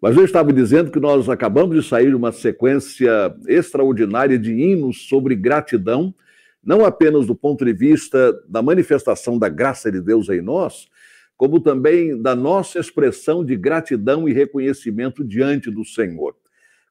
[0.00, 5.08] Mas eu estava dizendo que nós acabamos de sair de uma sequência extraordinária de hinos
[5.08, 6.14] sobre gratidão,
[6.62, 10.86] não apenas do ponto de vista da manifestação da graça de Deus em nós,
[11.36, 16.36] como também da nossa expressão de gratidão e reconhecimento diante do Senhor.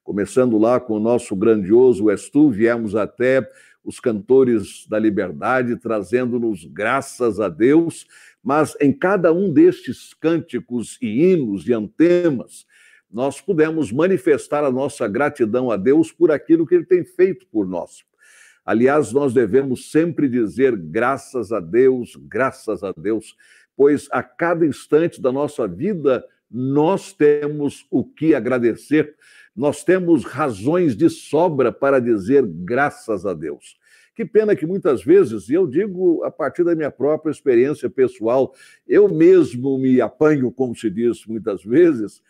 [0.04, 3.46] Começando lá com o nosso grandioso És Tu, viemos até
[3.82, 8.06] os cantores da liberdade, trazendo-nos graças a Deus,
[8.42, 12.66] mas em cada um destes cânticos e hinos e antemas,
[13.10, 17.66] nós pudemos manifestar a nossa gratidão a Deus por aquilo que Ele tem feito por
[17.66, 18.04] nós.
[18.64, 23.34] Aliás, nós devemos sempre dizer graças a Deus, graças a Deus,
[23.74, 29.14] pois a cada instante da nossa vida nós temos o que agradecer,
[29.56, 33.78] nós temos razões de sobra para dizer graças a Deus.
[34.14, 38.52] Que pena que muitas vezes, e eu digo a partir da minha própria experiência pessoal,
[38.86, 42.20] eu mesmo me apanho, como se diz muitas vezes,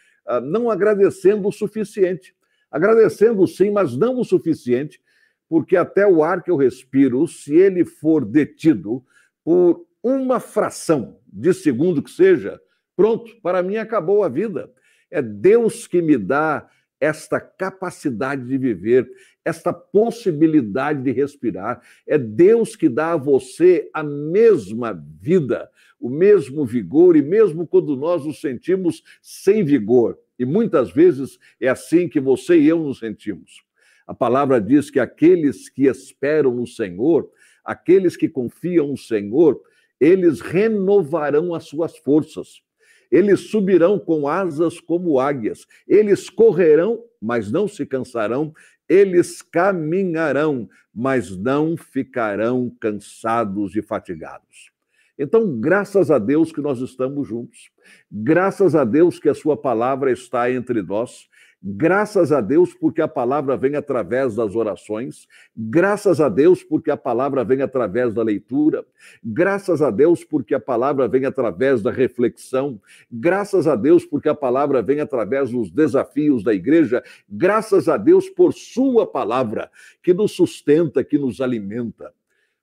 [0.43, 2.35] não agradecendo o suficiente.
[2.71, 5.01] Agradecendo sim, mas não o suficiente,
[5.48, 9.03] porque até o ar que eu respiro, se ele for detido
[9.43, 12.61] por uma fração de segundo que seja,
[12.95, 14.70] pronto, para mim acabou a vida.
[15.11, 16.69] É Deus que me dá
[17.01, 19.09] esta capacidade de viver,
[19.45, 21.81] esta possibilidade de respirar.
[22.07, 27.97] É Deus que dá a você a mesma vida, o mesmo vigor, e mesmo quando
[27.97, 30.19] nós nos sentimos sem vigor.
[30.39, 33.63] E muitas vezes é assim que você e eu nos sentimos.
[34.07, 37.31] A palavra diz que aqueles que esperam no Senhor,
[37.65, 39.61] aqueles que confiam no Senhor,
[40.01, 42.63] eles renovarão as suas forças.
[43.11, 45.67] Eles subirão com asas como águias.
[45.87, 48.53] Eles correrão, mas não se cansarão.
[48.89, 54.73] Eles caminharão, mas não ficarão cansados e fatigados.
[55.19, 57.70] Então, graças a Deus que nós estamos juntos.
[58.11, 61.29] Graças a Deus que a sua palavra está entre nós.
[61.61, 66.97] Graças a Deus porque a palavra vem através das orações, graças a Deus porque a
[66.97, 68.86] palavra vem através da leitura,
[69.24, 72.80] graças a Deus porque a palavra vem através da reflexão,
[73.11, 78.29] graças a Deus porque a palavra vem através dos desafios da igreja, graças a Deus
[78.29, 79.69] por Sua palavra
[80.01, 82.13] que nos sustenta, que nos alimenta.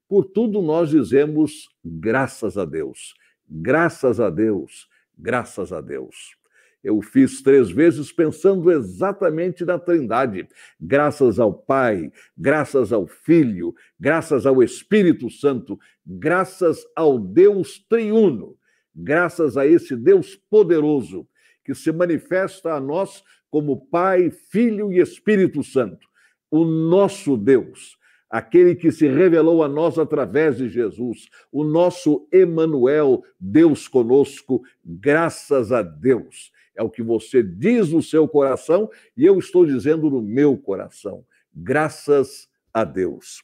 [0.07, 3.13] Por tudo nós dizemos graças a Deus,
[3.50, 6.44] graças a Deus, graças a Deus.
[6.85, 10.47] Eu fiz três vezes pensando exatamente na Trindade.
[10.79, 18.56] Graças ao Pai, graças ao Filho, graças ao Espírito Santo, graças ao Deus triuno,
[18.95, 21.28] graças a esse Deus poderoso
[21.63, 26.07] que se manifesta a nós como Pai, Filho e Espírito Santo.
[26.51, 27.97] O nosso Deus,
[28.29, 35.72] aquele que se revelou a nós através de Jesus, o nosso Emanuel, Deus conosco, graças
[35.72, 40.22] a Deus é o que você diz no seu coração e eu estou dizendo no
[40.22, 41.24] meu coração.
[41.53, 43.44] Graças a Deus.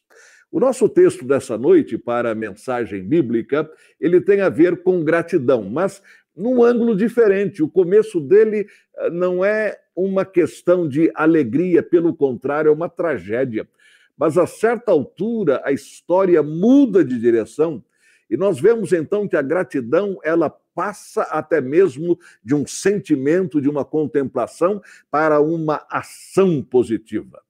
[0.51, 3.69] O nosso texto dessa noite para a mensagem bíblica,
[3.99, 6.03] ele tem a ver com gratidão, mas
[6.35, 7.63] num ângulo diferente.
[7.63, 13.67] O começo dele eh, não é uma questão de alegria, pelo contrário, é uma tragédia.
[14.17, 17.83] Mas a certa altura a história muda de direção
[18.31, 23.69] e nós vemos então que a gratidão ela passa até mesmo de um sentimento, de
[23.69, 27.41] uma contemplação, para uma ação positiva.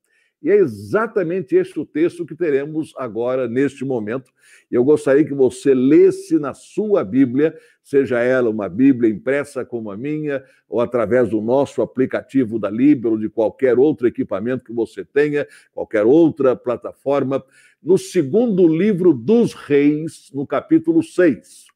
[0.41, 4.31] E é exatamente este o texto que teremos agora, neste momento.
[4.71, 9.97] Eu gostaria que você lesse na sua Bíblia, seja ela uma Bíblia impressa como a
[9.97, 15.05] minha, ou através do nosso aplicativo da Libra, ou de qualquer outro equipamento que você
[15.05, 17.43] tenha, qualquer outra plataforma,
[17.81, 21.71] no segundo livro dos Reis, no capítulo 6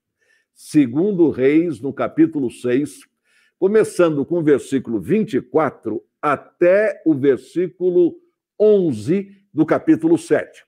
[0.56, 3.02] segundo Reis, no capítulo 6,
[3.60, 8.16] começando com o versículo 24 até o versículo
[8.60, 10.64] 11 do capítulo 7.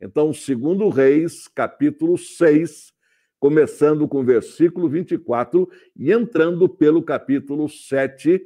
[0.00, 2.92] Então, segundo Reis, capítulo 6,
[3.40, 8.40] começando com o versículo 24 e entrando pelo capítulo 7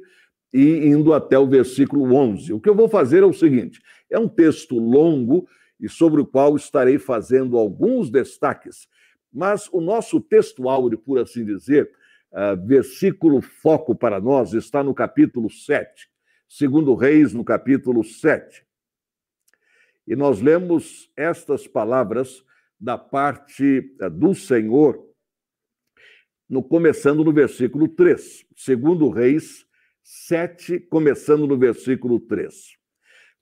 [0.51, 2.53] e indo até o versículo 11.
[2.53, 3.79] O que eu vou fazer é o seguinte:
[4.09, 5.47] é um texto longo
[5.79, 8.87] e sobre o qual estarei fazendo alguns destaques
[9.31, 11.91] mas o nosso texto áureo, por assim dizer,
[12.31, 16.09] uh, versículo foco para nós, está no capítulo 7,
[16.47, 18.65] segundo Reis, no capítulo 7.
[20.07, 22.43] E nós lemos estas palavras
[22.79, 25.05] da parte uh, do Senhor,
[26.49, 28.45] no, começando no versículo 3.
[28.55, 29.65] Segundo Reis
[30.01, 32.77] 7, começando no versículo 3.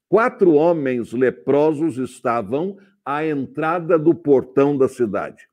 [0.10, 5.48] Quatro homens leprosos estavam à entrada do portão da cidade.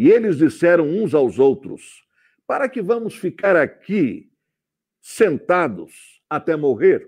[0.00, 2.02] E eles disseram uns aos outros:
[2.46, 4.32] Para que vamos ficar aqui
[4.98, 7.06] sentados até morrer.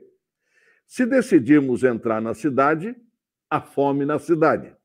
[0.87, 2.94] Se decidirmos entrar na cidade,
[3.49, 4.77] há fome na cidade.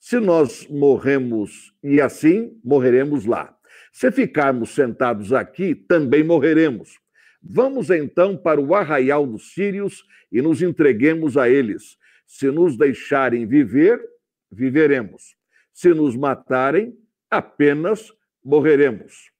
[0.00, 3.56] Se nós morremos e assim, morreremos lá.
[3.92, 6.98] Se ficarmos sentados aqui, também morreremos.
[7.40, 11.96] Vamos então para o arraial dos sírios e nos entreguemos a eles.
[12.26, 14.02] Se nos deixarem viver,
[14.50, 15.36] viveremos.
[15.72, 17.03] Se nos matarem,
[17.36, 19.30] apenas morreremos.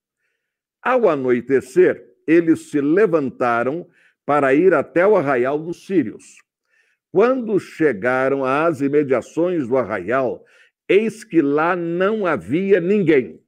[0.83, 3.87] Ao anoitecer, eles se levantaram
[4.27, 6.43] para ir até o arraial dos sírios.
[7.13, 10.45] Quando chegaram às imediações do arraial,
[10.89, 13.41] eis que lá não havia ninguém,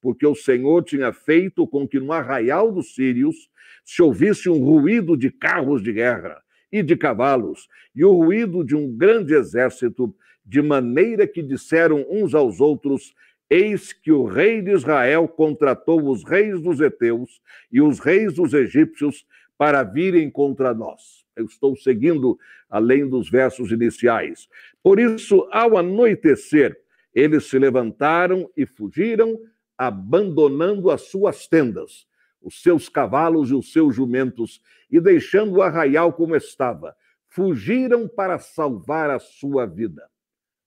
[0.00, 3.48] porque o Senhor tinha feito com que no arraial dos sírios
[3.84, 6.42] se ouvisse um ruído de carros de guerra
[6.72, 12.34] e de cavalos, e o ruído de um grande exército, de maneira que disseram uns
[12.34, 13.14] aos outros:
[13.48, 17.40] Eis que o rei de Israel contratou os reis dos heteus
[17.70, 19.24] e os reis dos egípcios
[19.56, 21.24] para virem contra nós.
[21.36, 22.38] Eu estou seguindo
[22.68, 24.48] além dos versos iniciais.
[24.82, 26.76] Por isso, ao anoitecer,
[27.14, 29.38] eles se levantaram e fugiram,
[29.78, 32.06] abandonando as suas tendas,
[32.42, 34.60] os seus cavalos e os seus jumentos,
[34.90, 36.96] e deixando o arraial como estava.
[37.28, 40.08] Fugiram para salvar a sua vida.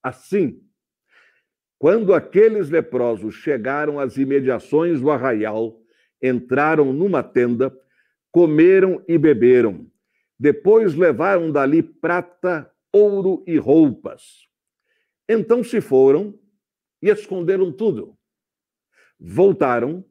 [0.02, 0.60] Assim,
[1.80, 5.80] quando aqueles leprosos chegaram às imediações do arraial,
[6.22, 7.74] entraram numa tenda,
[8.30, 9.90] comeram e beberam.
[10.38, 14.46] Depois levaram dali prata, ouro e roupas.
[15.26, 16.38] Então se foram
[17.00, 18.14] e esconderam tudo.
[19.18, 20.04] Voltaram,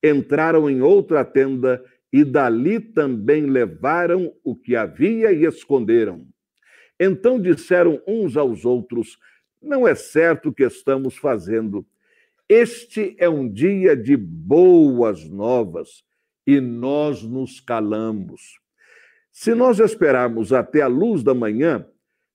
[0.00, 6.24] entraram em outra tenda e dali também levaram o que havia e esconderam.
[7.00, 9.18] Então disseram uns aos outros:
[9.66, 11.86] não é certo o que estamos fazendo.
[12.48, 16.04] Este é um dia de boas novas
[16.46, 18.60] e nós nos calamos.
[19.32, 21.86] Se nós esperarmos até a luz da manhã,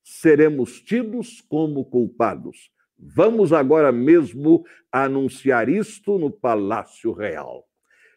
[0.04, 2.70] seremos tidos como culpados.
[3.00, 7.66] Vamos agora mesmo anunciar isto no Palácio Real.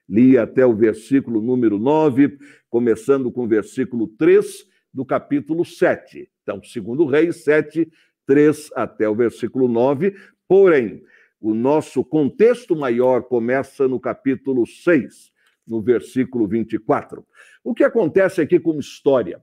[0.06, 2.36] Li até o versículo número 9,
[2.68, 6.30] começando com o versículo 3 do capítulo 7.
[6.42, 7.90] Então, segundo Reis 7,
[8.26, 10.14] 3 até o versículo 9.
[10.48, 11.02] Porém,
[11.40, 15.30] o nosso contexto maior começa no capítulo 6,
[15.66, 17.24] no versículo 24.
[17.62, 19.42] O que acontece aqui como história?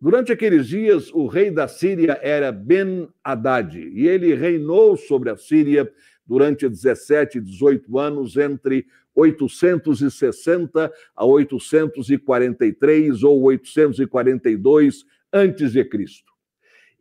[0.00, 5.88] Durante aqueles dias, o rei da Síria era Ben-Hadad, e ele reinou sobre a Síria
[6.26, 8.84] durante 17 e 18 anos, entre
[9.14, 16.31] 860 a 843 ou 842 antes de Cristo.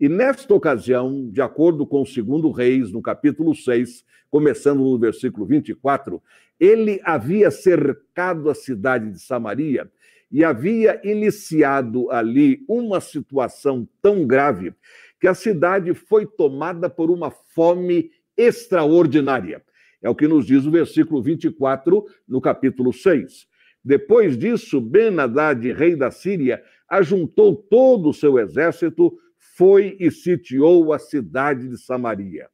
[0.01, 5.45] E nesta ocasião, de acordo com o segundo Reis, no capítulo 6, começando no versículo
[5.45, 6.19] 24,
[6.59, 9.87] ele havia cercado a cidade de Samaria
[10.31, 14.73] e havia iniciado ali uma situação tão grave
[15.19, 19.61] que a cidade foi tomada por uma fome extraordinária.
[20.01, 23.45] É o que nos diz o versículo 24, no capítulo 6.
[23.85, 30.99] Depois disso, Ben-Hadad, rei da Síria, ajuntou todo o seu exército foi e sitiou a
[30.99, 32.47] cidade de Samaria.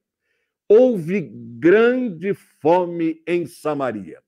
[0.70, 1.22] Houve
[1.60, 4.20] grande fome em Samaria.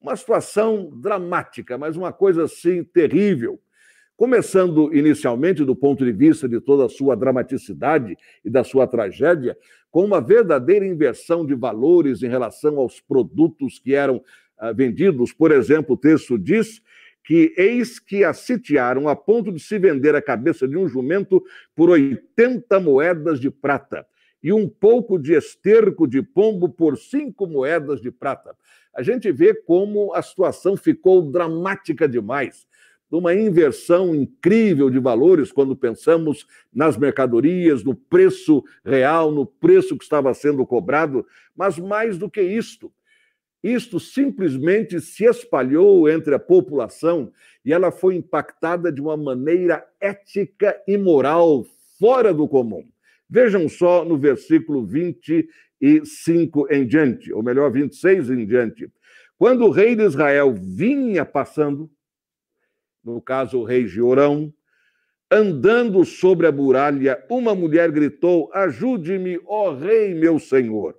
[0.00, 3.58] Uma situação dramática, mas uma coisa assim terrível.
[4.16, 9.56] Começando inicialmente do ponto de vista de toda a sua dramaticidade e da sua tragédia,
[9.90, 14.22] com uma verdadeira inversão de valores em relação aos produtos que eram
[14.58, 15.32] ah, vendidos.
[15.32, 16.82] Por exemplo, o texto diz
[17.24, 21.42] que eis que a sitiaram a ponto de se vender a cabeça de um jumento
[21.74, 24.06] por 80 moedas de prata
[24.42, 28.54] e um pouco de esterco de pombo por cinco moedas de prata.
[28.94, 32.66] A gente vê como a situação ficou dramática demais.
[33.10, 40.04] Uma inversão incrível de valores quando pensamos nas mercadorias, no preço real, no preço que
[40.04, 41.24] estava sendo cobrado,
[41.56, 42.92] mas mais do que isto,
[43.64, 47.32] isto simplesmente se espalhou entre a população
[47.64, 51.64] e ela foi impactada de uma maneira ética e moral
[51.98, 52.84] fora do comum.
[53.28, 58.92] Vejam só no versículo 25 em diante, ou melhor, 26 em diante.
[59.38, 61.90] Quando o rei de Israel vinha passando,
[63.02, 64.52] no caso o rei Jorão,
[65.30, 70.94] andando sobre a muralha, uma mulher gritou: Ajude-me, ó rei, meu senhor.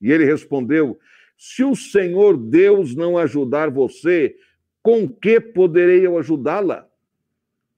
[0.00, 0.98] E ele respondeu:
[1.38, 4.36] se o Senhor Deus não ajudar você,
[4.82, 6.88] com que poderei eu ajudá-la?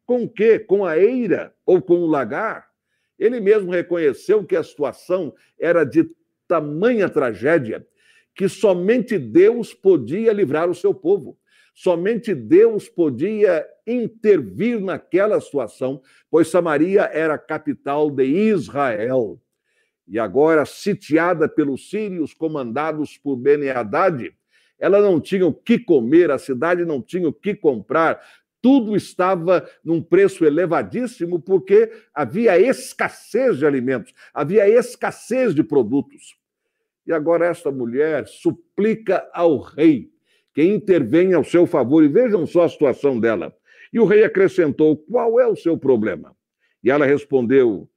[0.06, 0.58] Com que?
[0.58, 2.70] Com a eira ou com o lagar?
[3.18, 6.10] Ele mesmo reconheceu que a situação era de
[6.48, 7.86] tamanha tragédia
[8.34, 11.36] que somente Deus podia livrar o seu povo.
[11.74, 16.00] Somente Deus podia intervir naquela situação,
[16.30, 19.38] pois Samaria era a capital de Israel.
[20.10, 24.34] E agora, sitiada pelos sírios comandados por Beni-Haddad,
[24.76, 28.20] ela não tinha o que comer, a cidade não tinha o que comprar,
[28.60, 36.36] tudo estava num preço elevadíssimo porque havia escassez de alimentos, havia escassez de produtos.
[37.06, 40.10] E agora esta mulher suplica ao rei
[40.52, 43.54] que intervenha ao seu favor, e vejam só a situação dela.
[43.92, 46.34] E o rei acrescentou: Qual é o seu problema?
[46.82, 47.88] E ela respondeu: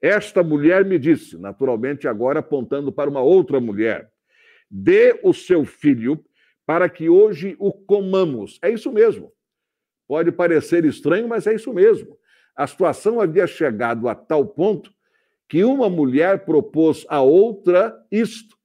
[0.00, 4.10] Esta mulher me disse, naturalmente agora apontando para uma outra mulher:
[4.70, 6.24] Dê o seu filho
[6.66, 8.58] para que hoje o comamos.
[8.60, 9.32] É isso mesmo.
[10.08, 12.18] Pode parecer estranho, mas é isso mesmo.
[12.54, 14.92] A situação havia chegado a tal ponto
[15.48, 18.56] que uma mulher propôs a outra isto: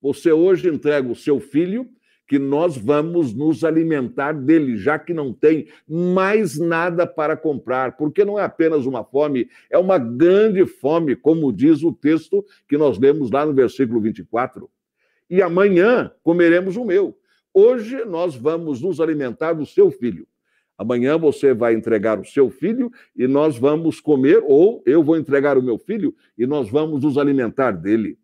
[0.00, 1.88] você hoje entrega o seu filho,
[2.28, 8.22] que nós vamos nos alimentar dele, já que não tem mais nada para comprar, porque
[8.22, 12.98] não é apenas uma fome, é uma grande fome, como diz o texto que nós
[12.98, 14.68] lemos lá no versículo 24.
[15.30, 17.16] E amanhã comeremos o meu.
[17.52, 20.26] Hoje nós vamos nos alimentar do seu filho.
[20.76, 25.56] Amanhã você vai entregar o seu filho e nós vamos comer, ou eu vou entregar
[25.56, 28.18] o meu filho e nós vamos nos alimentar dele.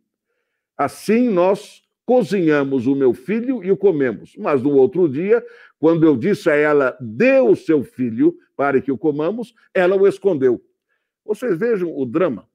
[0.77, 4.35] Assim nós cozinhamos o meu filho e o comemos.
[4.37, 5.45] Mas no outro dia,
[5.79, 10.07] quando eu disse a ela, dê o seu filho para que o comamos, ela o
[10.07, 10.63] escondeu.
[11.25, 12.49] Vocês vejam o drama.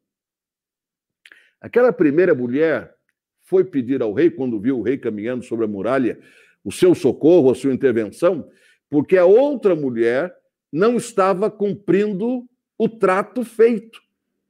[1.59, 2.95] Aquela primeira mulher
[3.41, 6.19] foi pedir ao rei, quando viu o rei caminhando sobre a muralha,
[6.63, 8.49] o seu socorro, a sua intervenção,
[8.89, 10.35] porque a outra mulher
[10.71, 13.99] não estava cumprindo o trato feito.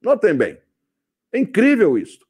[0.02, 0.58] Notem bem,
[1.32, 2.29] é incrível isso.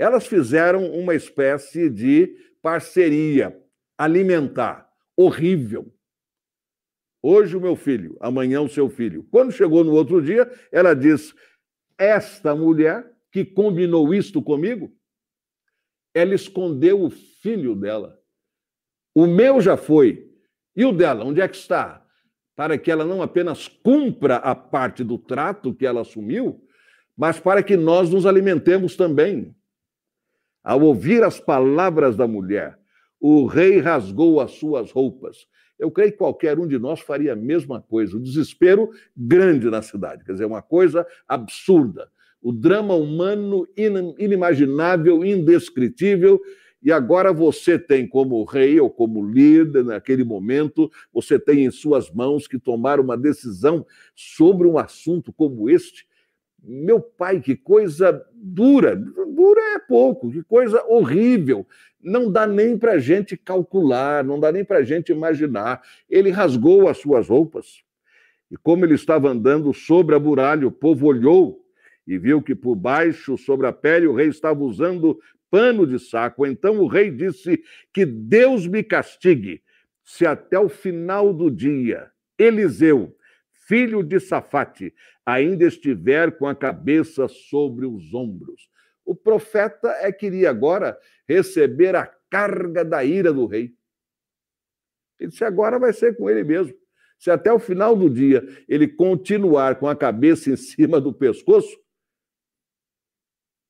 [0.00, 3.54] Elas fizeram uma espécie de parceria
[3.98, 5.94] alimentar horrível.
[7.22, 9.28] Hoje o meu filho, amanhã o seu filho.
[9.30, 11.34] Quando chegou no outro dia, ela diz:
[11.98, 14.90] Esta mulher que combinou isto comigo,
[16.14, 18.18] ela escondeu o filho dela.
[19.14, 20.32] O meu já foi,
[20.74, 22.02] e o dela, onde é que está?
[22.56, 26.66] Para que ela não apenas cumpra a parte do trato que ela assumiu,
[27.14, 29.54] mas para que nós nos alimentemos também.
[30.62, 32.78] Ao ouvir as palavras da mulher,
[33.20, 35.46] o rei rasgou as suas roupas.
[35.78, 38.16] Eu creio que qualquer um de nós faria a mesma coisa.
[38.16, 42.10] O desespero grande na cidade, quer dizer, uma coisa absurda.
[42.42, 43.66] O drama humano
[44.18, 46.40] inimaginável, indescritível,
[46.82, 52.10] e agora você tem como rei ou como líder naquele momento, você tem em suas
[52.10, 56.06] mãos que tomar uma decisão sobre um assunto como este.
[56.62, 61.66] Meu pai, que coisa dura, dura é pouco, que coisa horrível.
[62.02, 65.82] Não dá nem para a gente calcular, não dá nem para a gente imaginar.
[66.08, 67.82] Ele rasgou as suas roupas.
[68.50, 71.64] E como ele estava andando sobre a muralha, o povo olhou
[72.06, 75.18] e viu que por baixo, sobre a pele, o rei estava usando
[75.50, 76.46] pano de saco.
[76.46, 77.62] Então o rei disse:
[77.92, 79.62] Que Deus me castigue,
[80.02, 83.14] se até o final do dia Eliseu,
[83.70, 84.92] filho de Safate,
[85.24, 88.68] ainda estiver com a cabeça sobre os ombros.
[89.04, 90.98] O profeta é que iria agora
[91.28, 93.72] receber a carga da ira do rei.
[95.20, 96.76] Ele disse: agora vai ser com ele mesmo.
[97.16, 101.76] Se até o final do dia ele continuar com a cabeça em cima do pescoço,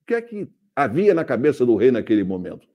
[0.00, 2.66] o que é que havia na cabeça do rei naquele momento.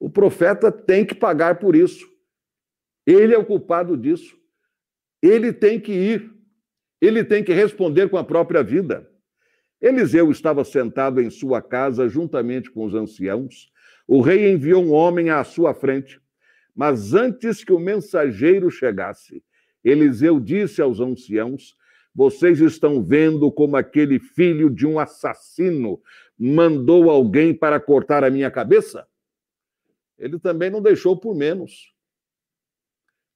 [0.00, 2.04] O profeta tem que pagar por isso.
[3.06, 4.36] Ele é o culpado disso.
[5.22, 6.37] Ele tem que ir.
[7.00, 9.08] Ele tem que responder com a própria vida.
[9.80, 13.70] Eliseu estava sentado em sua casa juntamente com os anciãos.
[14.06, 16.20] O rei enviou um homem à sua frente.
[16.74, 19.42] Mas antes que o mensageiro chegasse,
[19.84, 21.76] Eliseu disse aos anciãos:
[22.14, 26.00] Vocês estão vendo como aquele filho de um assassino
[26.38, 29.06] mandou alguém para cortar a minha cabeça,
[30.16, 31.92] ele também não deixou por menos.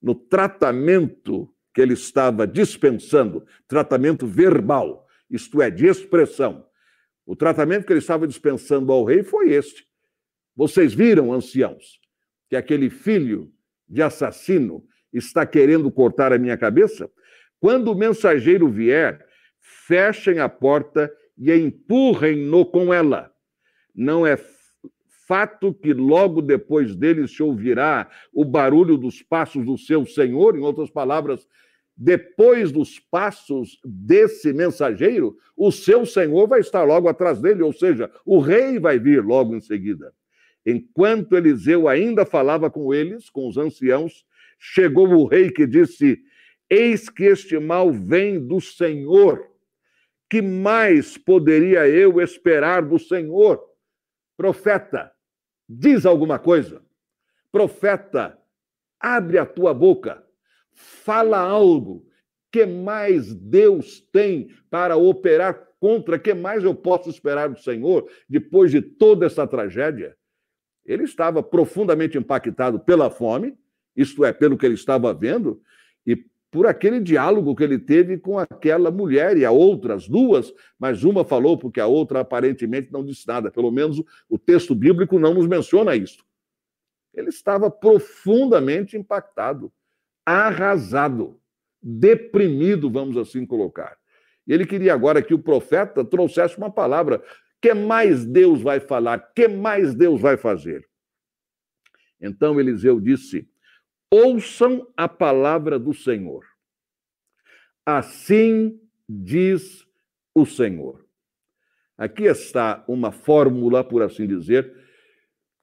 [0.01, 6.67] No tratamento que ele estava dispensando, tratamento verbal, isto é, de expressão,
[7.25, 9.87] o tratamento que ele estava dispensando ao rei foi este.
[10.55, 12.01] Vocês viram, anciãos,
[12.49, 13.51] que aquele filho
[13.89, 17.11] de assassino está querendo cortar a minha cabeça?
[17.59, 19.25] Quando o mensageiro vier,
[19.87, 23.33] fechem a porta e empurrem-no com ela.
[23.95, 24.37] Não é
[25.33, 30.61] fato que logo depois dele se ouvirá o barulho dos passos do seu senhor, em
[30.61, 31.49] outras palavras,
[31.97, 38.11] depois dos passos desse mensageiro, o seu senhor vai estar logo atrás dele, ou seja,
[38.27, 40.13] o rei vai vir logo em seguida.
[40.67, 44.27] Enquanto Eliseu ainda falava com eles, com os anciãos,
[44.59, 46.21] chegou o rei que disse:
[46.69, 49.47] Eis que este mal vem do Senhor.
[50.29, 53.63] Que mais poderia eu esperar do Senhor?
[54.37, 55.12] Profeta,
[55.79, 56.83] diz alguma coisa.
[57.51, 58.39] Profeta,
[59.01, 60.25] abre a tua boca,
[60.73, 62.07] fala algo.
[62.51, 66.19] Que mais Deus tem para operar contra?
[66.19, 70.15] Que mais eu posso esperar do Senhor depois de toda essa tragédia?
[70.85, 73.57] Ele estava profundamente impactado pela fome,
[73.97, 75.63] isto é, pelo que ele estava vendo,
[76.07, 76.17] e
[76.53, 81.03] por aquele diálogo que ele teve com aquela mulher e a outra, as duas, mas
[81.03, 83.51] uma falou porque a outra aparentemente não disse nada.
[83.51, 86.23] Pelo menos o texto bíblico não nos menciona isso.
[87.15, 89.73] Ele estava profundamente impactado,
[90.27, 91.41] arrasado,
[91.83, 93.97] deprimido, vamos assim colocar.
[94.47, 97.23] Ele queria agora que o profeta trouxesse uma palavra.
[97.63, 99.33] Que mais Deus vai falar?
[99.35, 100.87] Que mais Deus vai fazer?
[102.21, 103.49] Então Eliseu disse:
[104.15, 106.45] Ouçam a palavra do Senhor.
[107.87, 108.79] Assim
[109.09, 109.87] diz
[110.35, 111.03] o Senhor.
[111.97, 114.71] Aqui está uma fórmula, por assim dizer,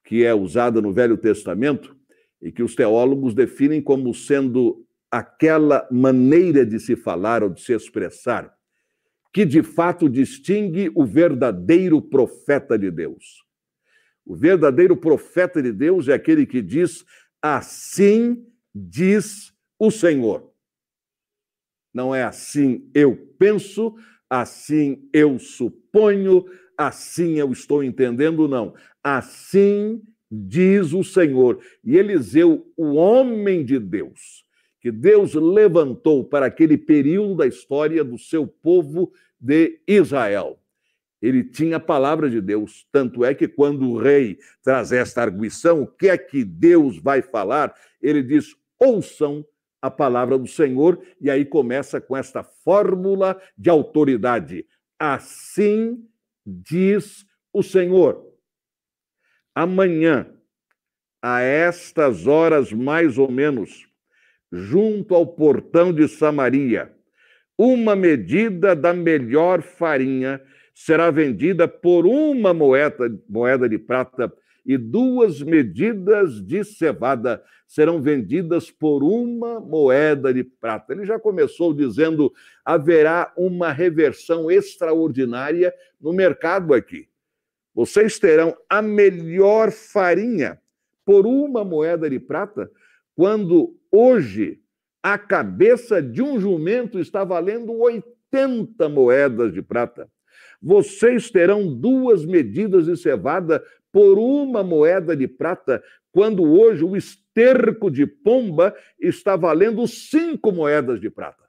[0.04, 1.96] que é usada no Velho Testamento
[2.42, 7.74] e que os teólogos definem como sendo aquela maneira de se falar ou de se
[7.74, 8.52] expressar
[9.32, 13.44] que de fato distingue o verdadeiro profeta de Deus.
[14.26, 17.06] O verdadeiro profeta de Deus é aquele que diz
[17.42, 20.52] Assim diz o Senhor.
[21.94, 23.96] Não é assim eu penso,
[24.30, 26.46] assim eu suponho,
[26.78, 28.74] assim eu estou entendendo, não.
[29.04, 31.60] Assim diz o Senhor.
[31.84, 34.46] E Eliseu, o homem de Deus,
[34.82, 40.59] que Deus levantou para aquele período da história do seu povo de Israel
[41.22, 42.88] ele tinha a palavra de Deus.
[42.92, 47.22] Tanto é que quando o rei traz esta arguição, o que é que Deus vai
[47.22, 47.74] falar?
[48.02, 49.46] Ele diz: ouçam
[49.82, 54.66] a palavra do Senhor, e aí começa com esta fórmula de autoridade.
[54.98, 56.06] Assim
[56.46, 58.26] diz o Senhor.
[59.56, 60.34] Amanhã,
[61.22, 63.88] a estas horas mais ou menos,
[64.52, 66.94] junto ao portão de Samaria,
[67.58, 70.42] uma medida da melhor farinha
[70.80, 74.32] será vendida por uma moeda, moeda de prata
[74.66, 80.94] e duas medidas de cevada serão vendidas por uma moeda de prata.
[80.94, 82.32] Ele já começou dizendo:
[82.64, 87.10] haverá uma reversão extraordinária no mercado aqui.
[87.76, 90.62] Vocês terão a melhor farinha
[91.04, 92.72] por uma moeda de prata,
[93.18, 94.62] quando hoje
[95.04, 100.10] a cabeça de um jumento está valendo 80 moedas de prata.
[100.62, 107.90] Vocês terão duas medidas de cevada por uma moeda de prata, quando hoje o esterco
[107.90, 111.44] de pomba está valendo cinco moedas de prata.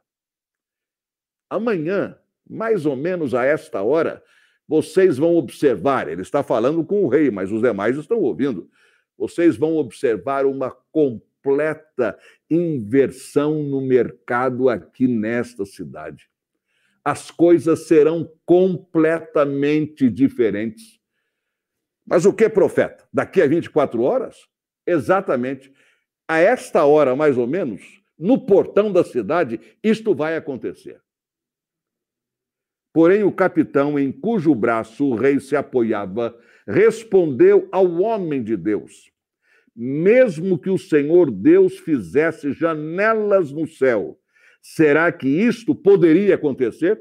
[1.48, 2.16] Amanhã,
[2.48, 4.22] mais ou menos a esta hora,
[4.66, 8.70] vocês vão observar, ele está falando com o rei, mas os demais estão ouvindo.
[9.18, 12.16] Vocês vão observar uma completa
[12.48, 16.29] inversão no mercado aqui nesta cidade
[17.04, 21.00] as coisas serão completamente diferentes.
[22.06, 23.06] Mas o que, profeta?
[23.12, 24.36] Daqui a 24 horas?
[24.86, 25.72] Exatamente.
[26.28, 27.82] A esta hora, mais ou menos,
[28.18, 31.00] no portão da cidade, isto vai acontecer.
[32.92, 36.36] Porém, o capitão, em cujo braço o rei se apoiava,
[36.66, 39.10] respondeu ao homem de Deus:
[39.74, 44.19] Mesmo que o Senhor Deus fizesse janelas no céu
[44.60, 47.00] Será que isto poderia acontecer?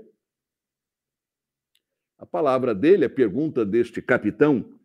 [2.17, 4.77] A palavra dele, a pergunta deste capitão,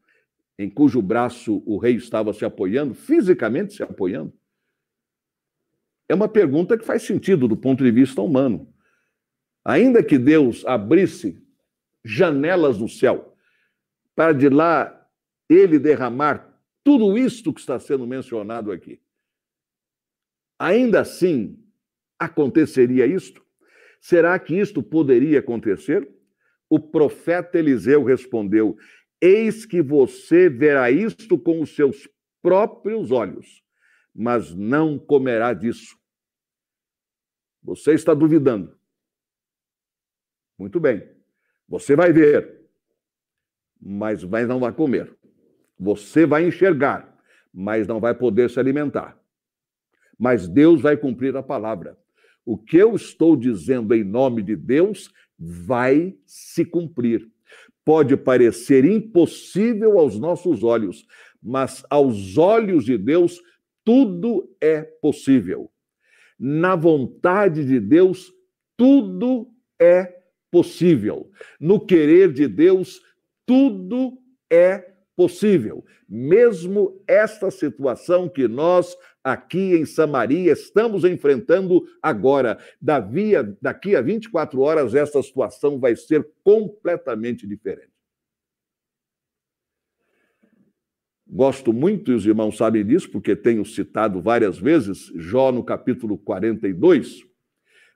[0.59, 4.33] em cujo braço o rei estava se apoiando, fisicamente se apoiando,
[6.09, 8.73] é uma pergunta que faz sentido do ponto de vista humano.
[9.65, 11.43] Ainda que Deus abrisse
[12.05, 13.35] janelas no céu,
[14.15, 15.09] para de lá
[15.49, 19.01] ele derramar tudo isto que está sendo mencionado aqui,
[20.59, 21.64] ainda assim,
[22.19, 23.45] Aconteceria isto?
[24.01, 26.09] Será que isto poderia acontecer?
[26.69, 28.77] O profeta Eliseu respondeu:
[29.21, 32.09] Eis que você verá isto com os seus
[32.43, 33.63] próprios olhos,
[34.15, 35.97] mas não comerá disso.
[37.63, 38.79] Você está duvidando.
[40.59, 41.03] Muito bem.
[41.67, 42.65] Você vai ver,
[43.81, 45.17] mas, não vai comer.
[45.79, 47.19] Você vai enxergar,
[47.53, 49.19] mas não vai poder se alimentar.
[50.19, 51.99] Mas Deus vai cumprir a palavra.
[52.45, 57.29] O que eu estou dizendo em nome de Deus vai se cumprir.
[57.85, 61.07] Pode parecer impossível aos nossos olhos,
[61.43, 63.41] mas aos olhos de Deus
[63.85, 65.71] tudo é possível.
[66.39, 68.33] Na vontade de Deus,
[68.77, 70.13] tudo é
[70.51, 71.31] possível.
[71.61, 73.01] No querer de Deus,
[73.47, 74.19] tudo
[74.51, 74.94] é possível.
[76.09, 84.95] Mesmo esta situação que nós aqui em Samaria estamos enfrentando agora, daqui a 24 horas,
[84.95, 87.95] esta situação vai ser completamente diferente.
[91.27, 96.19] Gosto muito, e os irmãos sabem disso, porque tenho citado várias vezes, Jó no capítulo
[96.19, 97.23] 42,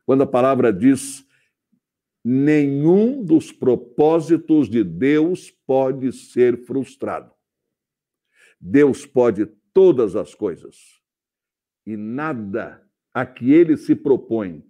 [0.07, 1.25] quando a palavra diz:
[2.31, 7.33] nenhum dos propósitos de Deus pode ser frustrado.
[8.61, 10.77] Deus pode todas as coisas.
[11.87, 14.63] E nada a que ele se propõe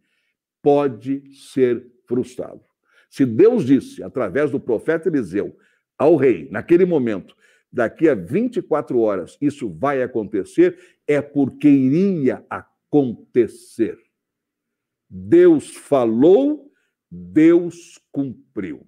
[0.62, 2.62] pode ser frustrado.
[3.10, 5.56] Se Deus disse, através do profeta Eliseu,
[5.98, 7.34] ao rei, naquele momento,
[7.72, 13.98] daqui a 24 horas isso vai acontecer, é porque iria acontecer.
[15.10, 16.67] Deus falou,
[17.10, 18.86] Deus cumpriu.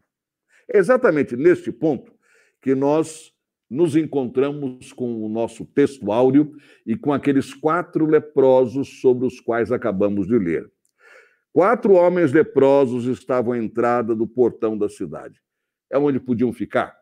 [0.72, 2.12] É exatamente neste ponto
[2.60, 3.32] que nós
[3.68, 6.52] nos encontramos com o nosso texto áureo
[6.84, 10.70] e com aqueles quatro leprosos sobre os quais acabamos de ler.
[11.52, 15.40] Quatro homens leprosos estavam à entrada do portão da cidade.
[15.90, 16.96] É onde podiam ficar.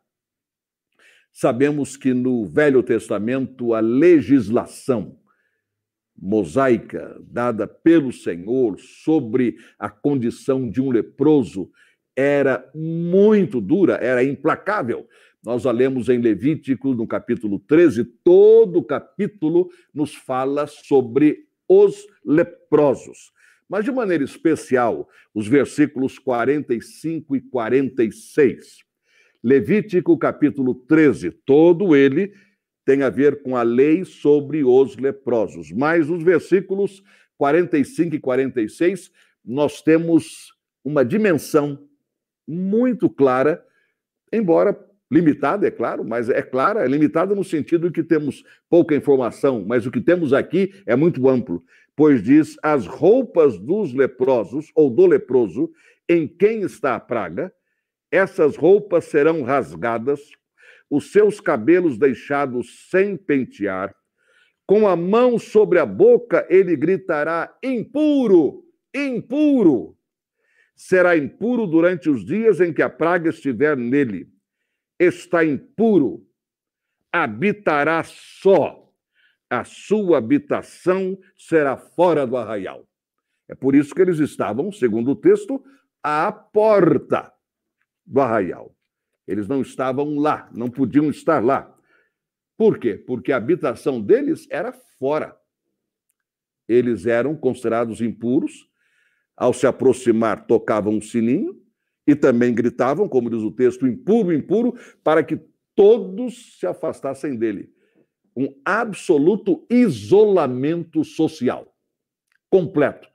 [1.33, 5.19] Sabemos que no Velho Testamento a legislação
[6.21, 11.71] mosaica dada pelo Senhor sobre a condição de um leproso
[12.17, 15.07] era muito dura, era implacável.
[15.45, 22.05] Nós a lemos em Levítico, no capítulo 13, todo o capítulo nos fala sobre os
[22.25, 23.31] leprosos.
[23.69, 28.79] Mas de maneira especial, os versículos 45 e 46.
[29.45, 32.33] Levítico capítulo 13, todo ele
[32.89, 35.71] tem a ver com a lei sobre os leprosos.
[35.71, 37.03] Mas os versículos
[37.37, 39.13] 45 e 46,
[39.45, 41.87] nós temos uma dimensão
[42.49, 43.63] muito clara,
[44.33, 44.75] embora
[45.13, 49.85] limitada, é claro, mas é clara, é limitada no sentido que temos pouca informação, mas
[49.85, 51.63] o que temos aqui é muito amplo,
[51.95, 55.71] pois diz: as roupas dos leprosos ou do leproso
[56.09, 57.53] em quem está a praga
[58.11, 60.21] essas roupas serão rasgadas,
[60.91, 63.95] os seus cabelos deixados sem pentear.
[64.67, 69.97] Com a mão sobre a boca, ele gritará: impuro, impuro.
[70.75, 74.29] Será impuro durante os dias em que a praga estiver nele.
[74.99, 76.27] Está impuro,
[77.13, 78.85] habitará só.
[79.51, 82.87] A sua habitação será fora do arraial.
[83.49, 85.65] É por isso que eles estavam, segundo o texto,
[86.03, 87.33] à porta
[88.07, 88.78] do arraial.
[89.29, 91.77] Eles não estavam lá, não podiam estar lá.
[92.57, 92.95] Por quê?
[92.97, 95.37] Porque a habitação deles era fora.
[96.67, 98.67] Eles eram considerados impuros.
[99.37, 101.55] Ao se aproximar, tocavam um sininho
[102.07, 105.39] e também gritavam, como diz o texto, impuro, impuro, para que
[105.77, 107.71] todos se afastassem dele.
[108.35, 111.73] Um absoluto isolamento social.
[112.51, 113.07] Completo.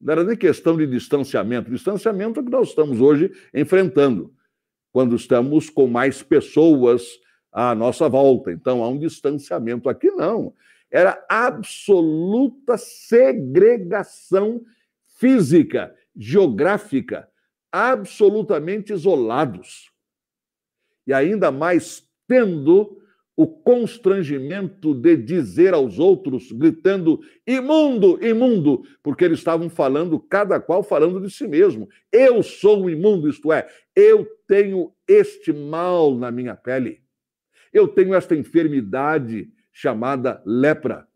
[0.00, 1.70] Não era nem questão de distanciamento.
[1.70, 4.32] Distanciamento é o que nós estamos hoje enfrentando
[4.96, 7.20] quando estamos com mais pessoas
[7.52, 8.50] à nossa volta.
[8.50, 9.90] Então há um distanciamento.
[9.90, 10.54] Aqui não.
[10.90, 14.62] Era absoluta segregação
[15.18, 17.28] física, geográfica,
[17.70, 19.92] absolutamente isolados.
[21.06, 22.98] E ainda mais tendo
[23.36, 30.82] o constrangimento de dizer aos outros, gritando imundo, imundo, porque eles estavam falando, cada qual
[30.82, 31.86] falando de si mesmo.
[32.10, 37.02] Eu sou um imundo, isto é, eu tenho este mal na minha pele.
[37.72, 41.06] Eu tenho esta enfermidade chamada lepra.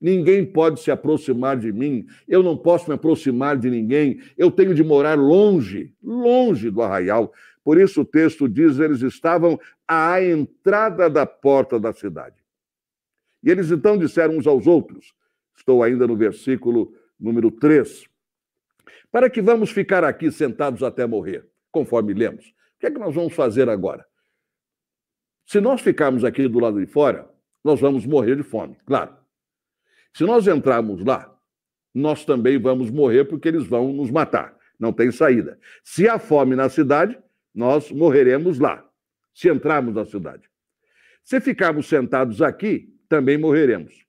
[0.00, 4.74] Ninguém pode se aproximar de mim, eu não posso me aproximar de ninguém, eu tenho
[4.74, 7.32] de morar longe, longe do arraial.
[7.64, 12.36] Por isso o texto diz: eles estavam à entrada da porta da cidade.
[13.42, 15.14] E eles então disseram uns aos outros,
[15.56, 18.06] estou ainda no versículo número 3,
[19.10, 22.46] para que vamos ficar aqui sentados até morrer, conforme lemos.
[22.46, 24.06] O que é que nós vamos fazer agora?
[25.46, 27.28] Se nós ficarmos aqui do lado de fora,
[27.64, 29.16] nós vamos morrer de fome, claro.
[30.14, 31.32] Se nós entrarmos lá,
[31.94, 34.56] nós também vamos morrer porque eles vão nos matar.
[34.78, 35.58] Não tem saída.
[35.84, 37.18] Se há fome na cidade,
[37.54, 38.84] nós morreremos lá,
[39.34, 40.48] se entrarmos na cidade.
[41.22, 44.04] Se ficarmos sentados aqui, também morreremos.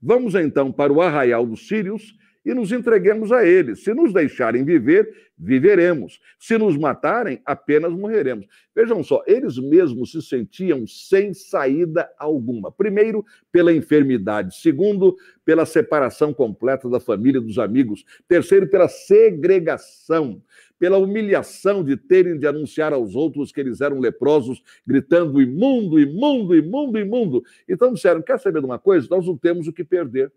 [0.00, 3.84] Vamos então para o arraial dos sírios e nos entreguemos a eles.
[3.84, 6.20] Se nos deixarem viver, viveremos.
[6.38, 8.46] Se nos matarem, apenas morreremos.
[8.74, 12.72] Vejam só, eles mesmos se sentiam sem saída alguma.
[12.72, 14.56] Primeiro, pela enfermidade.
[14.56, 18.04] Segundo, pela separação completa da família e dos amigos.
[18.26, 20.42] Terceiro, pela segregação.
[20.78, 26.56] Pela humilhação de terem de anunciar aos outros que eles eram leprosos, gritando imundo, imundo,
[26.56, 27.42] imundo, imundo.
[27.68, 29.06] Então disseram: quer saber de uma coisa?
[29.08, 30.32] Nós não temos o que perder.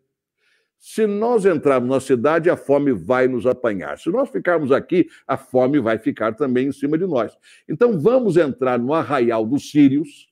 [0.78, 3.98] Se nós entrarmos na cidade, a fome vai nos apanhar.
[3.98, 7.36] Se nós ficarmos aqui, a fome vai ficar também em cima de nós.
[7.68, 10.32] Então vamos entrar no arraial dos sírios,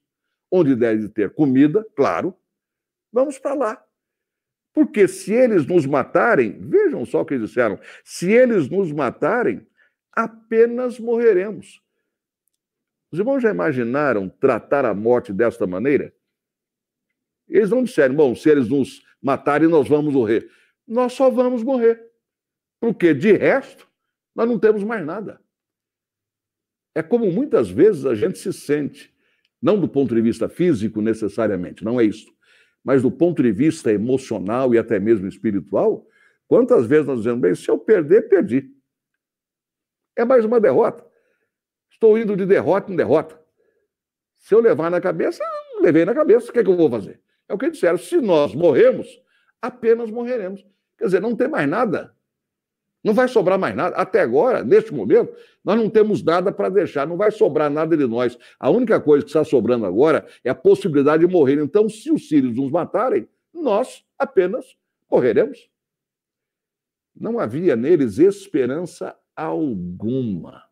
[0.51, 2.35] onde deve ter comida, claro.
[3.11, 3.83] Vamos para lá.
[4.73, 9.65] Porque se eles nos matarem, vejam só o que eles disseram: se eles nos matarem,
[10.11, 11.81] apenas morreremos.
[13.11, 16.11] Os irmãos já imaginaram tratar a morte desta maneira?
[17.47, 20.49] Eles não disseram, bom, se eles nos matarem, nós vamos morrer.
[20.87, 22.01] Nós só vamos morrer.
[22.79, 23.87] Porque, de resto,
[24.35, 25.41] nós não temos mais nada.
[26.95, 29.13] É como muitas vezes a gente se sente,
[29.61, 32.31] não do ponto de vista físico necessariamente, não é isso,
[32.83, 36.05] mas do ponto de vista emocional e até mesmo espiritual.
[36.47, 38.69] Quantas vezes nós dizemos, bem, se eu perder, perdi.
[40.15, 41.03] É mais uma derrota.
[41.89, 43.41] Estou indo de derrota em derrota.
[44.35, 45.43] Se eu levar na cabeça,
[45.79, 47.21] levei na cabeça, o que, é que eu vou fazer?
[47.53, 49.07] É o que disseram: se nós morremos,
[49.61, 50.65] apenas morreremos.
[50.97, 52.15] Quer dizer, não tem mais nada.
[53.03, 53.95] Não vai sobrar mais nada.
[53.95, 55.31] Até agora, neste momento,
[55.63, 58.39] nós não temos nada para deixar, não vai sobrar nada de nós.
[58.59, 61.61] A única coisa que está sobrando agora é a possibilidade de morrer.
[61.61, 64.75] Então, se os sírios nos matarem, nós apenas
[65.11, 65.69] morreremos.
[67.15, 70.63] Não havia neles esperança alguma.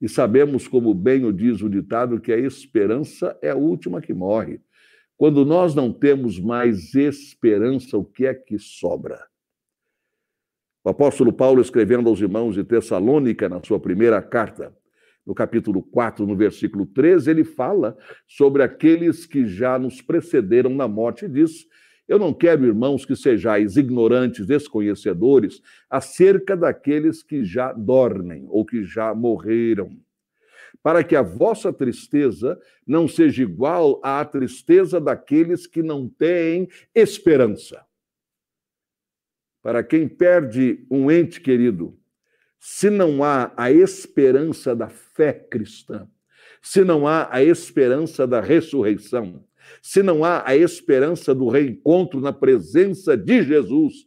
[0.00, 4.12] E sabemos, como bem o diz o ditado, que a esperança é a última que
[4.12, 4.60] morre.
[5.18, 9.26] Quando nós não temos mais esperança, o que é que sobra?
[10.84, 14.72] O apóstolo Paulo, escrevendo aos irmãos de Tessalônica, na sua primeira carta,
[15.26, 20.86] no capítulo 4, no versículo 13, ele fala sobre aqueles que já nos precederam na
[20.86, 21.66] morte e diz:
[22.06, 28.84] Eu não quero, irmãos, que sejais ignorantes, desconhecedores, acerca daqueles que já dormem ou que
[28.84, 29.90] já morreram
[30.82, 37.84] para que a vossa tristeza não seja igual à tristeza daqueles que não têm esperança.
[39.62, 41.98] Para quem perde um ente querido,
[42.58, 46.08] se não há a esperança da fé cristã,
[46.62, 49.44] se não há a esperança da ressurreição,
[49.82, 54.06] se não há a esperança do reencontro na presença de Jesus,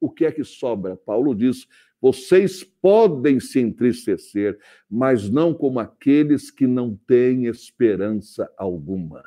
[0.00, 0.96] o que é que sobra?
[0.96, 1.66] Paulo diz:
[2.00, 4.58] vocês podem se entristecer,
[4.88, 9.22] mas não como aqueles que não têm esperança alguma.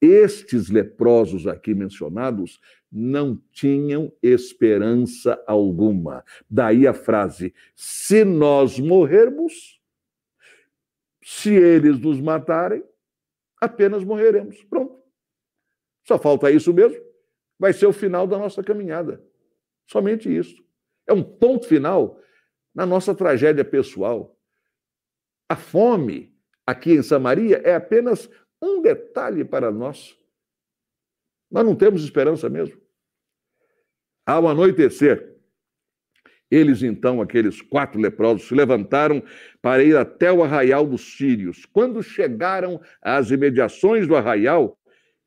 [0.00, 2.60] Estes leprosos aqui mencionados
[2.90, 6.24] não tinham esperança alguma.
[6.50, 9.80] Daí a frase: se nós morrermos,
[11.22, 12.84] se eles nos matarem,
[13.60, 14.62] apenas morreremos.
[14.64, 14.96] Pronto.
[16.04, 17.04] Só falta isso mesmo.
[17.58, 19.22] Vai ser o final da nossa caminhada.
[19.86, 20.65] Somente isso.
[21.06, 22.20] É um ponto final
[22.74, 24.38] na nossa tragédia pessoal.
[25.48, 28.28] A fome aqui em Samaria é apenas
[28.60, 30.14] um detalhe para nós.
[31.50, 32.80] Nós não temos esperança mesmo.
[34.26, 35.36] Ao anoitecer,
[36.50, 39.22] eles então, aqueles quatro leprosos, se levantaram
[39.62, 41.64] para ir até o arraial dos sírios.
[41.64, 44.78] Quando chegaram às imediações do arraial,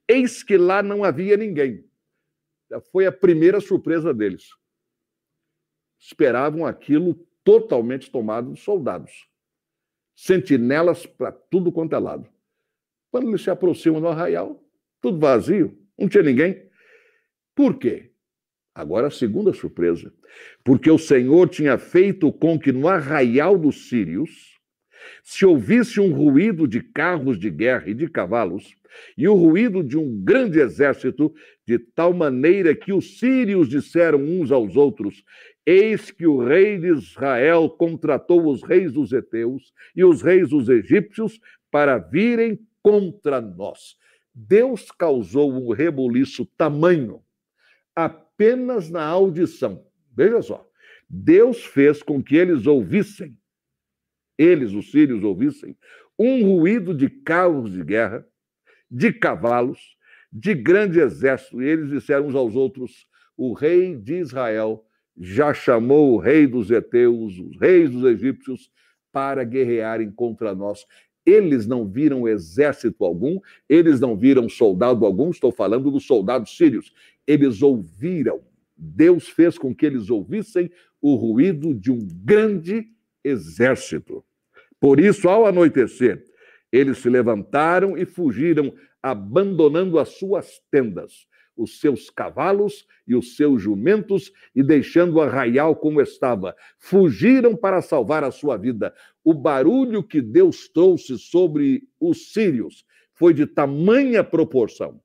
[0.07, 1.85] eis que lá não havia ninguém.
[2.91, 4.58] Foi a primeira surpresa deles
[5.99, 9.27] esperavam aquilo totalmente tomado de soldados.
[10.15, 12.29] Sentinelas para tudo quanto é lado.
[13.11, 14.63] Quando eles se aproximam do arraial,
[15.01, 16.63] tudo vazio, não tinha ninguém.
[17.55, 18.11] Por quê?
[18.73, 20.13] Agora a segunda surpresa.
[20.63, 24.59] Porque o Senhor tinha feito com que no arraial dos sírios
[25.23, 28.75] se ouvisse um ruído de carros de guerra e de cavalos,
[29.17, 31.33] e o ruído de um grande exército,
[31.65, 35.23] de tal maneira que os sírios disseram uns aos outros:
[35.71, 40.67] Eis que o rei de Israel contratou os reis dos heteus e os reis dos
[40.67, 43.95] egípcios para virem contra nós.
[44.33, 47.21] Deus causou um rebuliço tamanho
[47.95, 49.85] apenas na audição.
[50.17, 50.67] Veja só.
[51.07, 53.37] Deus fez com que eles ouvissem,
[54.39, 55.77] eles, os sírios, ouvissem,
[56.17, 58.25] um ruído de carros de guerra,
[58.89, 59.95] de cavalos,
[60.33, 61.61] de grande exército.
[61.61, 63.05] E eles disseram uns aos outros:
[63.37, 64.83] o rei de Israel
[65.19, 68.71] já chamou o rei dos heteus, os reis dos egípcios,
[69.11, 70.85] para guerrearem contra nós.
[71.25, 76.93] Eles não viram exército algum, eles não viram soldado algum, estou falando dos soldados sírios.
[77.27, 78.41] Eles ouviram
[78.79, 82.87] Deus fez com que eles ouvissem o ruído de um grande
[83.23, 84.23] exército.
[84.79, 86.23] Por isso, ao anoitecer,
[86.71, 91.27] eles se levantaram e fugiram, abandonando as suas tendas,
[91.59, 96.55] os seus cavalos e os seus jumentos, e deixando o arraial como estava.
[96.77, 98.93] Fugiram para salvar a sua vida.
[99.23, 105.01] O barulho que Deus trouxe sobre os sírios foi de tamanha proporção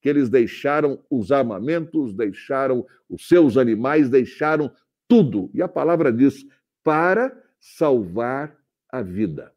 [0.00, 4.72] que eles deixaram os armamentos, deixaram os seus animais, deixaram
[5.06, 5.50] tudo.
[5.52, 6.46] E a palavra diz:
[6.82, 8.56] para salvar
[8.90, 9.52] a vida.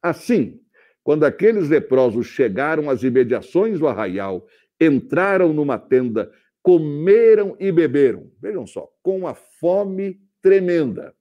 [0.00, 0.60] Assim,
[1.02, 4.46] quando aqueles leprosos chegaram às imediações do arraial,
[4.80, 8.30] entraram numa tenda, comeram e beberam.
[8.40, 11.14] Vejam só, com a fome tremenda.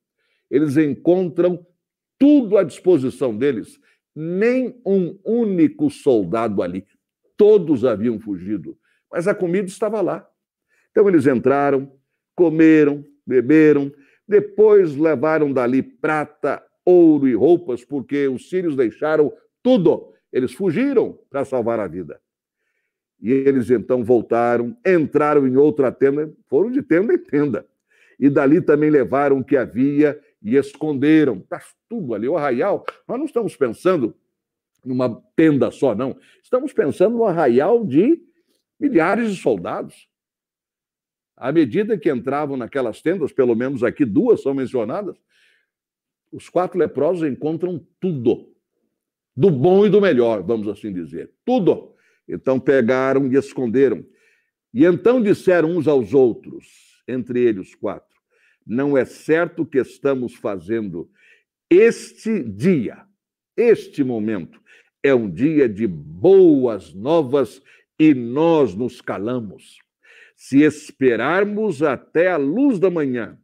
[0.49, 1.65] Eles encontram
[2.17, 3.79] tudo à disposição deles,
[4.15, 6.85] nem um único soldado ali.
[7.37, 8.77] Todos haviam fugido,
[9.11, 10.27] mas a comida estava lá.
[10.91, 11.91] Então eles entraram,
[12.35, 13.91] comeram, beberam,
[14.27, 19.31] depois levaram dali prata, ouro e roupas, porque os sírios deixaram
[19.63, 20.13] tudo.
[20.31, 22.21] Eles fugiram para salvar a vida.
[23.21, 27.65] E eles então voltaram, entraram em outra tenda, foram de tenda em tenda.
[28.19, 31.37] E dali também levaram o que havia e esconderam.
[31.37, 32.85] Está tudo ali, o arraial.
[33.07, 34.15] Nós não estamos pensando
[34.83, 36.17] numa tenda só, não.
[36.41, 38.21] Estamos pensando no arraial de
[38.79, 40.07] milhares de soldados.
[41.35, 45.17] À medida que entravam naquelas tendas, pelo menos aqui duas são mencionadas,
[46.31, 48.53] os quatro leprosos encontram tudo.
[49.35, 51.31] Do bom e do melhor, vamos assim dizer.
[51.45, 51.95] Tudo.
[52.29, 54.05] Então pegaram e esconderam.
[54.73, 58.15] E então disseram uns aos outros, entre eles quatro:
[58.65, 61.09] Não é certo que estamos fazendo
[61.69, 63.03] este dia,
[63.57, 64.61] este momento,
[65.03, 67.61] é um dia de boas novas
[67.97, 69.79] e nós nos calamos.
[70.35, 73.37] Se esperarmos até a luz da manhã,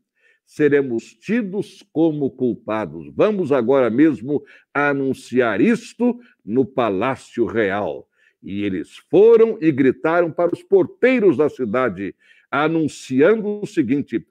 [0.45, 3.11] seremos tidos como culpados.
[3.13, 4.43] Vamos agora mesmo
[4.73, 8.07] anunciar isto no palácio real.
[8.45, 12.15] E eles foram e gritaram para os porteiros da cidade,
[12.49, 14.25] anunciando o seguinte: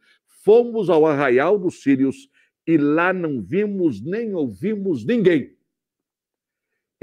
[0.45, 2.31] Fomos ao arraial dos sírios
[2.67, 5.55] e lá não vimos nem ouvimos ninguém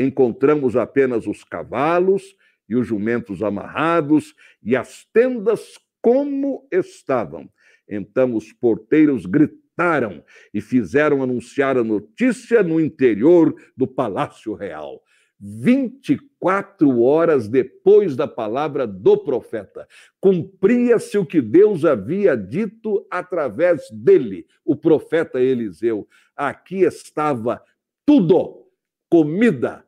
[0.04, 2.36] encontramos apenas os cavalos
[2.68, 7.50] e os jumentos amarrados e as tendas como estavam.
[7.88, 15.02] Então os porteiros gritaram e fizeram anunciar a notícia no interior do palácio real.
[15.42, 19.88] 24 horas depois da palavra do profeta,
[20.20, 26.08] cumpria-se o que Deus havia dito através dele, o profeta Eliseu.
[26.36, 27.64] Aqui estava
[28.06, 28.68] tudo:
[29.10, 29.84] comida,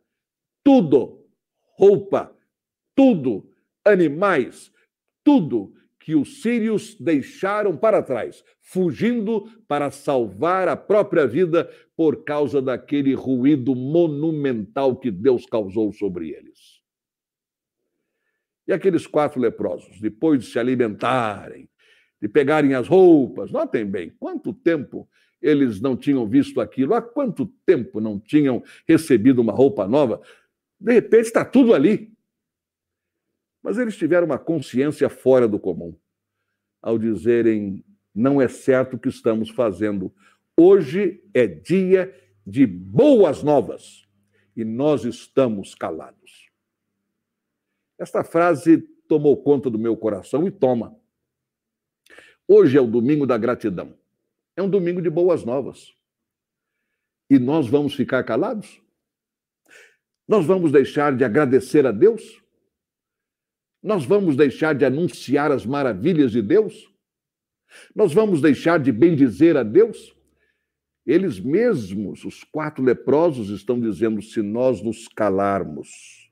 [0.63, 1.23] tudo,
[1.77, 2.35] roupa,
[2.95, 3.47] tudo,
[3.85, 4.71] animais,
[5.23, 12.61] tudo que os sírios deixaram para trás, fugindo para salvar a própria vida por causa
[12.61, 16.81] daquele ruído monumental que Deus causou sobre eles.
[18.67, 21.69] E aqueles quatro leprosos, depois de se alimentarem,
[22.21, 25.07] de pegarem as roupas, notem bem, quanto tempo
[25.41, 30.21] eles não tinham visto aquilo, há quanto tempo não tinham recebido uma roupa nova,
[30.77, 32.12] de repente está tudo ali.
[33.63, 35.97] Mas eles tiveram uma consciência fora do comum
[36.81, 40.13] ao dizerem: não é certo o que estamos fazendo.
[40.59, 42.13] Hoje é dia
[42.45, 44.05] de boas novas
[44.55, 46.51] e nós estamos calados.
[47.97, 50.95] Esta frase tomou conta do meu coração e toma.
[52.45, 53.97] Hoje é o domingo da gratidão.
[54.55, 55.95] É um domingo de boas novas.
[57.29, 58.81] E nós vamos ficar calados?
[60.27, 62.42] Nós vamos deixar de agradecer a Deus?
[63.83, 66.89] Nós vamos deixar de anunciar as maravilhas de Deus?
[67.93, 70.15] Nós vamos deixar de bendizer a Deus?
[71.05, 76.31] Eles mesmos, os quatro leprosos, estão dizendo: se nós nos calarmos,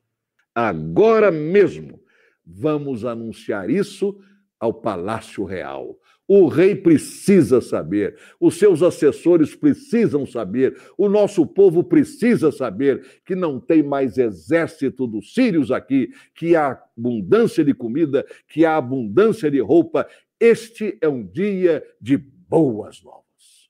[0.55, 2.01] agora mesmo,
[2.45, 4.17] vamos anunciar isso
[4.57, 5.99] ao palácio real.
[6.33, 13.35] O rei precisa saber, os seus assessores precisam saber, o nosso povo precisa saber que
[13.35, 19.51] não tem mais exército dos sírios aqui, que há abundância de comida, que há abundância
[19.51, 20.07] de roupa.
[20.39, 23.69] Este é um dia de boas novas.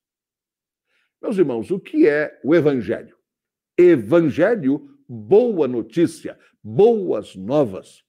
[1.19, 3.17] Meus irmãos, o que é o evangelho?
[3.75, 8.03] Evangelho, boa notícia, boas novas.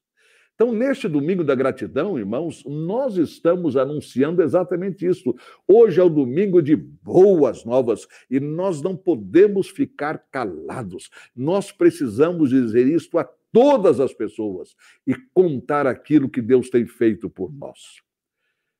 [0.62, 5.34] Então, neste domingo da gratidão, irmãos, nós estamos anunciando exatamente isso.
[5.66, 11.10] Hoje é o domingo de boas novas e nós não podemos ficar calados.
[11.34, 17.28] Nós precisamos dizer isto a todas as pessoas e contar aquilo que Deus tem feito
[17.28, 18.00] por nós.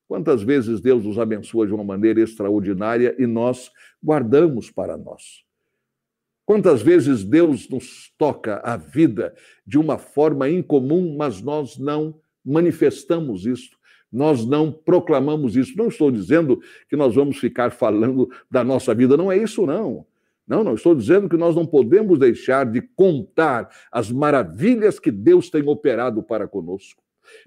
[0.07, 5.45] Quantas vezes Deus nos abençoa de uma maneira extraordinária e nós guardamos para nós?
[6.45, 9.35] Quantas vezes Deus nos toca a vida
[9.67, 13.71] de uma forma incomum, mas nós não manifestamos isso,
[14.13, 15.77] nós não proclamamos isso.
[15.77, 20.05] Não estou dizendo que nós vamos ficar falando da nossa vida, não é isso, não.
[20.47, 25.49] Não, não estou dizendo que nós não podemos deixar de contar as maravilhas que Deus
[25.49, 27.02] tem operado para conosco.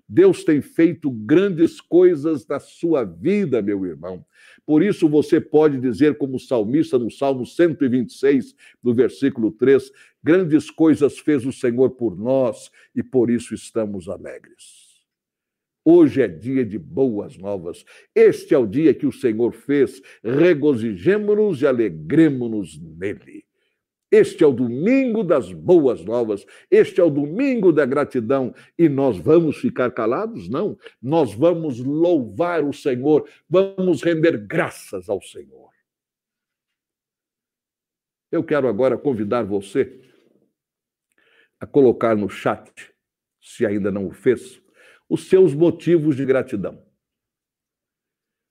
[0.08, 4.26] Deus tem feito grandes coisas na sua vida, meu irmão.
[4.66, 9.92] Por isso você pode dizer, como salmista no Salmo 126, no versículo 3,
[10.24, 14.86] grandes coisas fez o Senhor por nós e por isso estamos alegres.
[15.88, 17.86] Hoje é dia de boas novas.
[18.16, 20.02] Este é o dia que o Senhor fez.
[20.24, 23.45] Regozijemo-nos e alegremos-nos nele.
[24.16, 26.46] Este é o domingo das boas novas.
[26.72, 28.56] Este é o domingo da gratidão.
[28.80, 30.48] E nós vamos ficar calados?
[30.48, 30.78] Não.
[31.02, 33.28] Nós vamos louvar o Senhor.
[33.50, 35.70] Vamos render graças ao Senhor.
[38.32, 40.02] Eu quero agora convidar você
[41.60, 42.72] a colocar no chat,
[43.42, 44.62] se ainda não o fez,
[45.10, 46.82] os seus motivos de gratidão.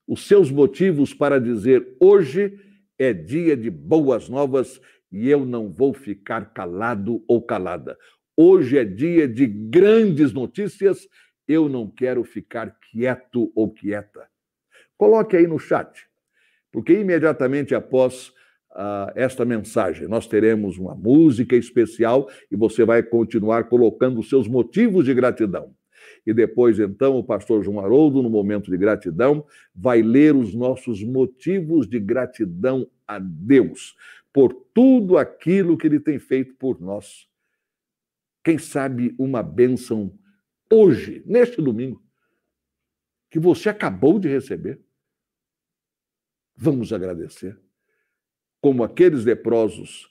[0.06, 2.60] Os seus motivos para dizer: hoje
[2.98, 4.80] é dia de boas novas
[5.14, 7.96] e eu não vou ficar calado ou calada.
[8.36, 11.06] Hoje é dia de grandes notícias,
[11.46, 14.26] eu não quero ficar quieto ou quieta.
[14.98, 16.04] Coloque aí no chat,
[16.72, 18.30] porque imediatamente após
[18.72, 24.48] uh, esta mensagem nós teremos uma música especial e você vai continuar colocando os seus
[24.48, 25.72] motivos de gratidão.
[26.26, 31.04] E depois, então, o pastor João Haroldo, no momento de gratidão, vai ler os nossos
[31.04, 33.94] motivos de gratidão a Deus
[34.34, 37.30] por tudo aquilo que ele tem feito por nós.
[38.42, 40.18] Quem sabe uma bênção
[40.68, 42.04] hoje, neste domingo,
[43.30, 44.84] que você acabou de receber.
[46.56, 47.56] Vamos agradecer.
[48.60, 50.10] Como aqueles leprosos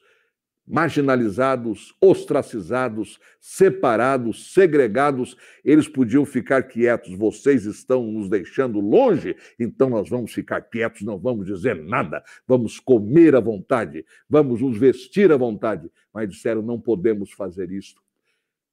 [0.65, 7.13] marginalizados, ostracizados, separados, segregados, eles podiam ficar quietos.
[7.13, 12.79] Vocês estão nos deixando longe, então nós vamos ficar quietos, não vamos dizer nada, vamos
[12.79, 15.91] comer à vontade, vamos nos vestir à vontade.
[16.13, 18.01] Mas disseram: não podemos fazer isto.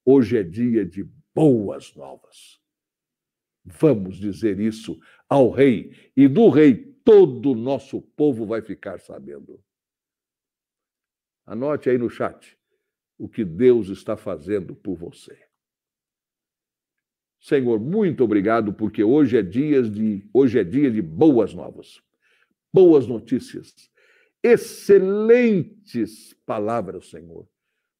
[0.05, 2.59] Hoje é dia de boas novas.
[3.63, 6.73] Vamos dizer isso ao rei, e do rei
[7.03, 9.59] todo o nosso povo vai ficar sabendo.
[11.51, 12.57] Anote aí no chat
[13.17, 15.37] o que Deus está fazendo por você.
[17.41, 22.01] Senhor, muito obrigado porque hoje é dia de hoje é dia de boas novas,
[22.73, 23.73] boas notícias,
[24.41, 27.45] excelentes palavras, Senhor.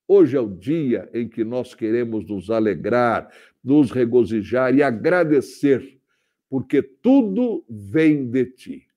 [0.08, 3.30] Hoje é o dia em que nós queremos nos alegrar,
[3.62, 6.00] nos regozijar e agradecer,
[6.50, 8.88] porque tudo vem de ti.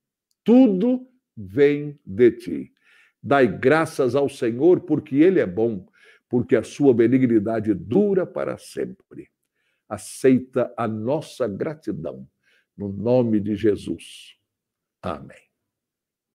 [0.45, 2.74] Tudo vem de ti.
[3.27, 5.87] Dai graças ao Senhor, porque Ele é bom,
[6.29, 9.31] porque a sua benignidade dura para sempre.
[9.89, 12.29] Aceita a nossa gratidão,
[12.77, 14.37] no nome de Jesus.
[15.01, 15.54] Amém.